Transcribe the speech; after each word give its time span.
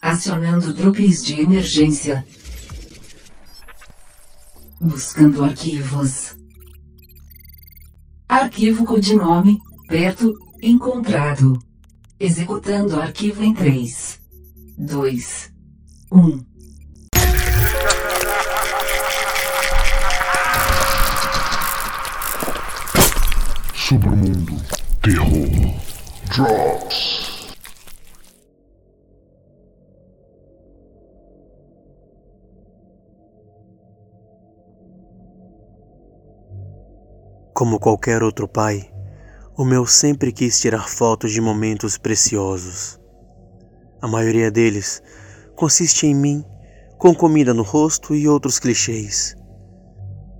Acionando 0.00 0.72
drops 0.72 1.24
de 1.24 1.40
emergência. 1.40 2.26
Buscando 4.80 5.44
arquivos. 5.44 6.36
Arquivo 8.28 8.84
codinome, 8.84 9.58
perto, 9.88 10.32
encontrado. 10.62 11.58
Executando 12.20 13.00
arquivo 13.00 13.42
em 13.42 13.54
3, 13.54 14.20
2, 14.76 15.52
1. 16.12 16.44
Submundo 23.74 24.54
Terror 25.00 25.74
Drops. 26.34 27.07
Como 37.58 37.80
qualquer 37.80 38.22
outro 38.22 38.46
pai, 38.46 38.88
o 39.56 39.64
meu 39.64 39.84
sempre 39.84 40.30
quis 40.30 40.60
tirar 40.60 40.88
fotos 40.88 41.32
de 41.32 41.40
momentos 41.40 41.98
preciosos. 41.98 43.00
A 44.00 44.06
maioria 44.06 44.48
deles 44.48 45.02
consiste 45.56 46.06
em 46.06 46.14
mim 46.14 46.44
com 46.98 47.12
comida 47.12 47.52
no 47.52 47.64
rosto 47.64 48.14
e 48.14 48.28
outros 48.28 48.60
clichês. 48.60 49.34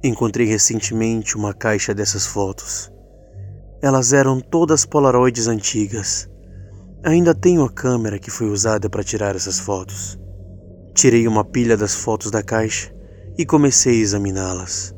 Encontrei 0.00 0.46
recentemente 0.46 1.36
uma 1.36 1.52
caixa 1.52 1.92
dessas 1.92 2.24
fotos. 2.24 2.88
Elas 3.82 4.12
eram 4.12 4.40
todas 4.40 4.86
polaroids 4.86 5.48
antigas. 5.48 6.30
Ainda 7.02 7.34
tenho 7.34 7.64
a 7.64 7.68
câmera 7.68 8.20
que 8.20 8.30
foi 8.30 8.48
usada 8.48 8.88
para 8.88 9.02
tirar 9.02 9.34
essas 9.34 9.58
fotos. 9.58 10.16
Tirei 10.94 11.26
uma 11.26 11.44
pilha 11.44 11.76
das 11.76 11.96
fotos 11.96 12.30
da 12.30 12.44
caixa 12.44 12.94
e 13.36 13.44
comecei 13.44 13.94
a 13.94 14.02
examiná-las. 14.02 14.94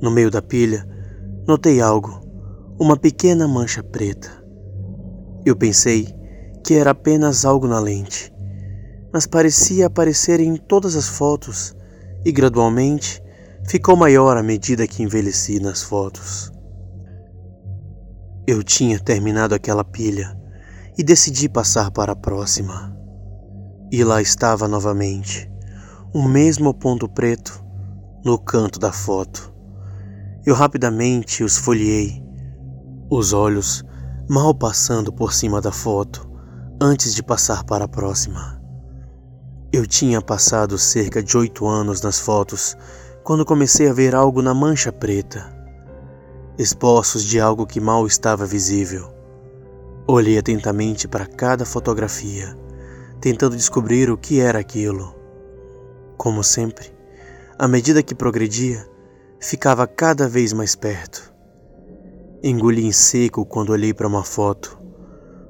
No 0.00 0.08
meio 0.08 0.30
da 0.30 0.40
pilha, 0.40 0.91
notei 1.46 1.80
algo, 1.80 2.20
uma 2.78 2.96
pequena 2.96 3.48
mancha 3.48 3.82
preta. 3.82 4.30
Eu 5.44 5.56
pensei 5.56 6.06
que 6.64 6.74
era 6.74 6.90
apenas 6.90 7.44
algo 7.44 7.66
na 7.66 7.80
lente, 7.80 8.32
mas 9.12 9.26
parecia 9.26 9.86
aparecer 9.86 10.40
em 10.40 10.56
todas 10.56 10.94
as 10.94 11.08
fotos 11.08 11.76
e 12.24 12.30
gradualmente 12.30 13.22
ficou 13.68 13.96
maior 13.96 14.36
à 14.36 14.42
medida 14.42 14.86
que 14.86 15.02
envelheci 15.02 15.58
nas 15.58 15.82
fotos. 15.82 16.52
Eu 18.46 18.62
tinha 18.62 18.98
terminado 18.98 19.54
aquela 19.54 19.84
pilha 19.84 20.36
e 20.96 21.02
decidi 21.02 21.48
passar 21.48 21.90
para 21.90 22.12
a 22.12 22.16
próxima. 22.16 22.96
E 23.90 24.02
lá 24.04 24.22
estava 24.22 24.66
novamente, 24.66 25.50
o 26.14 26.22
mesmo 26.22 26.72
ponto 26.72 27.08
preto 27.08 27.64
no 28.24 28.38
canto 28.38 28.78
da 28.78 28.92
foto. 28.92 29.51
Eu 30.44 30.54
rapidamente 30.54 31.44
os 31.44 31.56
folhei, 31.56 32.22
os 33.10 33.32
olhos 33.32 33.84
mal 34.28 34.54
passando 34.54 35.12
por 35.12 35.32
cima 35.32 35.60
da 35.60 35.70
foto 35.70 36.28
antes 36.80 37.14
de 37.14 37.22
passar 37.22 37.64
para 37.64 37.84
a 37.84 37.88
próxima. 37.88 38.60
Eu 39.72 39.86
tinha 39.86 40.20
passado 40.20 40.76
cerca 40.78 41.22
de 41.22 41.36
oito 41.36 41.66
anos 41.66 42.02
nas 42.02 42.18
fotos 42.18 42.76
quando 43.22 43.44
comecei 43.44 43.88
a 43.88 43.92
ver 43.92 44.14
algo 44.14 44.42
na 44.42 44.52
mancha 44.52 44.92
preta 44.92 45.62
esboços 46.58 47.24
de 47.24 47.40
algo 47.40 47.66
que 47.66 47.80
mal 47.80 48.06
estava 48.06 48.44
visível. 48.44 49.12
Olhei 50.06 50.38
atentamente 50.38 51.08
para 51.08 51.26
cada 51.26 51.64
fotografia, 51.64 52.56
tentando 53.20 53.56
descobrir 53.56 54.10
o 54.10 54.18
que 54.18 54.40
era 54.40 54.58
aquilo. 54.58 55.14
Como 56.16 56.44
sempre, 56.44 56.92
à 57.58 57.66
medida 57.66 58.02
que 58.02 58.14
progredia, 58.14 58.86
ficava 59.42 59.86
cada 59.86 60.26
vez 60.26 60.54
mais 60.54 60.74
perto. 60.74 61.32
Engoli 62.42 62.86
em 62.86 62.92
seco 62.92 63.44
quando 63.44 63.70
olhei 63.70 63.92
para 63.92 64.08
uma 64.08 64.24
foto. 64.24 64.78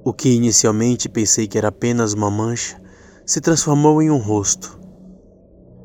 O 0.04 0.12
que 0.12 0.30
inicialmente 0.30 1.08
pensei 1.08 1.46
que 1.46 1.56
era 1.56 1.68
apenas 1.68 2.12
uma 2.12 2.30
mancha 2.30 2.82
se 3.24 3.40
transformou 3.40 4.02
em 4.02 4.10
um 4.10 4.18
rosto. 4.18 4.80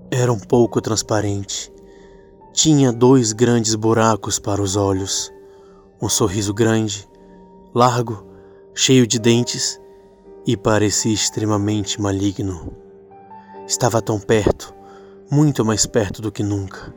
Era 0.09 0.33
um 0.33 0.39
pouco 0.39 0.81
transparente 0.81 1.71
tinha 2.57 2.91
dois 2.91 3.33
grandes 3.33 3.75
buracos 3.75 4.39
para 4.39 4.59
os 4.59 4.75
olhos, 4.75 5.31
um 6.01 6.09
sorriso 6.09 6.55
grande, 6.55 7.07
largo, 7.71 8.25
cheio 8.73 9.05
de 9.05 9.19
dentes 9.19 9.79
e 10.43 10.57
parecia 10.57 11.13
extremamente 11.13 12.01
maligno. 12.01 12.75
Estava 13.67 14.01
tão 14.01 14.19
perto, 14.19 14.73
muito 15.29 15.63
mais 15.63 15.85
perto 15.85 16.19
do 16.19 16.31
que 16.31 16.41
nunca. 16.41 16.91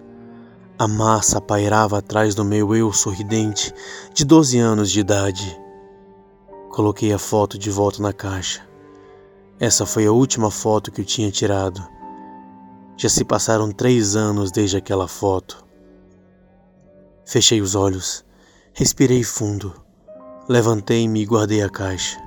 A 0.81 0.89
massa 0.89 1.43
pairava 1.43 1.99
atrás 1.99 2.35
do 2.35 2.43
meu 2.43 2.75
eu 2.75 2.91
sorridente 2.91 3.71
de 4.15 4.25
12 4.25 4.59
anos 4.59 4.91
de 4.91 5.01
idade. 5.01 5.61
Coloquei 6.71 7.13
a 7.13 7.19
foto 7.19 7.59
de 7.59 7.71
volta 7.71 8.01
na 8.01 8.15
caixa. 8.15 8.67
Essa 9.59 9.85
foi 9.85 10.07
a 10.07 10.11
última 10.11 10.51
foto 10.51 10.91
que 10.91 11.03
eu 11.03 11.05
tinha 11.05 11.31
tirado. 11.31 11.87
Já 12.97 13.11
se 13.11 13.27
passaram 13.27 13.71
três 13.71 14.17
anos 14.17 14.51
desde 14.51 14.79
aquela 14.79 15.07
foto. 15.07 15.63
Fechei 17.27 17.61
os 17.61 17.75
olhos, 17.75 18.25
respirei 18.73 19.23
fundo, 19.23 19.75
levantei-me 20.49 21.21
e 21.21 21.27
guardei 21.27 21.63
a 21.63 21.69
caixa. 21.69 22.19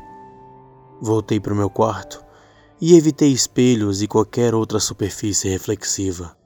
Voltei 1.02 1.40
para 1.40 1.54
o 1.54 1.58
meu 1.58 1.72
quarto 1.72 2.24
e 2.80 2.96
evitei 2.96 3.32
espelhos 3.32 4.04
e 4.04 4.08
qualquer 4.08 4.54
outra 4.54 4.80
superfície 4.80 5.50
reflexiva. 5.50 6.38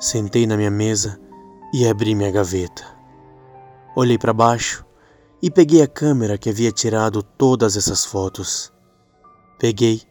Sentei 0.00 0.46
na 0.46 0.56
minha 0.56 0.70
mesa 0.70 1.25
e 1.72 1.86
abri 1.86 2.14
minha 2.14 2.30
gaveta. 2.30 2.84
Olhei 3.94 4.18
para 4.18 4.32
baixo 4.32 4.84
e 5.42 5.50
peguei 5.50 5.82
a 5.82 5.88
câmera 5.88 6.38
que 6.38 6.50
havia 6.50 6.72
tirado 6.72 7.22
todas 7.22 7.76
essas 7.76 8.04
fotos. 8.04 8.72
Peguei 9.58 10.02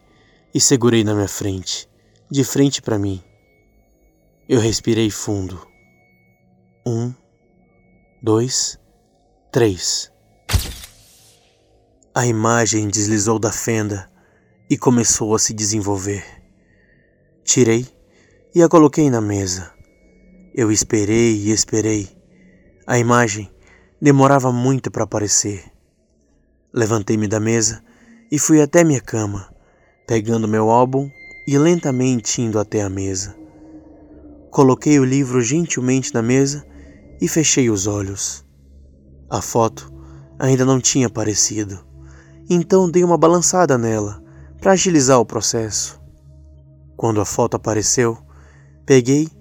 e 0.54 0.60
segurei 0.60 1.04
na 1.04 1.14
minha 1.14 1.28
frente, 1.28 1.88
de 2.30 2.42
frente 2.44 2.80
para 2.80 2.98
mim. 2.98 3.22
Eu 4.48 4.60
respirei 4.60 5.10
fundo. 5.10 5.66
Um, 6.86 7.12
dois, 8.22 8.78
três. 9.52 10.10
A 12.14 12.26
imagem 12.26 12.88
deslizou 12.88 13.38
da 13.38 13.52
fenda 13.52 14.10
e 14.70 14.76
começou 14.76 15.34
a 15.34 15.38
se 15.38 15.52
desenvolver. 15.52 16.24
Tirei 17.44 17.86
e 18.54 18.62
a 18.62 18.68
coloquei 18.68 19.10
na 19.10 19.20
mesa. 19.20 19.75
Eu 20.58 20.72
esperei 20.72 21.34
e 21.34 21.50
esperei. 21.50 22.08
A 22.86 22.98
imagem 22.98 23.50
demorava 24.00 24.50
muito 24.50 24.90
para 24.90 25.04
aparecer. 25.04 25.62
Levantei-me 26.72 27.28
da 27.28 27.38
mesa 27.38 27.84
e 28.32 28.38
fui 28.38 28.62
até 28.62 28.82
minha 28.82 29.02
cama, 29.02 29.52
pegando 30.06 30.48
meu 30.48 30.70
álbum 30.70 31.10
e 31.46 31.58
lentamente 31.58 32.40
indo 32.40 32.58
até 32.58 32.80
a 32.80 32.88
mesa. 32.88 33.36
Coloquei 34.50 34.98
o 34.98 35.04
livro 35.04 35.42
gentilmente 35.42 36.14
na 36.14 36.22
mesa 36.22 36.66
e 37.20 37.28
fechei 37.28 37.68
os 37.68 37.86
olhos. 37.86 38.42
A 39.28 39.42
foto 39.42 39.92
ainda 40.38 40.64
não 40.64 40.80
tinha 40.80 41.08
aparecido, 41.08 41.86
então 42.48 42.90
dei 42.90 43.04
uma 43.04 43.18
balançada 43.18 43.76
nela 43.76 44.24
para 44.58 44.72
agilizar 44.72 45.20
o 45.20 45.26
processo. 45.26 46.00
Quando 46.96 47.20
a 47.20 47.26
foto 47.26 47.56
apareceu, 47.56 48.16
peguei 48.86 49.35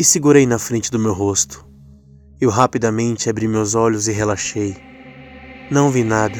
e 0.00 0.04
segurei 0.04 0.46
na 0.46 0.58
frente 0.58 0.90
do 0.90 0.98
meu 0.98 1.12
rosto. 1.12 1.62
Eu 2.40 2.48
rapidamente 2.48 3.28
abri 3.28 3.46
meus 3.46 3.74
olhos 3.74 4.08
e 4.08 4.12
relaxei. 4.12 4.74
Não 5.70 5.90
vi 5.90 6.02
nada, 6.02 6.38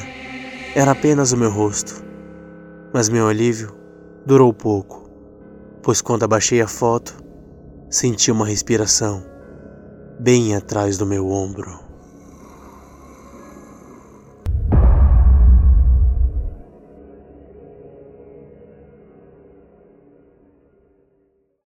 era 0.75 0.93
apenas 0.93 1.33
o 1.33 1.37
meu 1.37 1.51
rosto. 1.51 2.03
Mas 2.91 3.11
meu 3.11 3.29
alívio 3.29 3.77
durou 4.25 4.51
pouco, 4.55 5.11
pois 5.83 6.01
quando 6.01 6.23
abaixei 6.23 6.63
a 6.63 6.67
foto, 6.67 7.23
Senti 7.91 8.31
uma 8.31 8.47
respiração 8.47 9.27
bem 10.21 10.55
atrás 10.55 10.97
do 10.97 11.05
meu 11.05 11.29
ombro. 11.29 11.90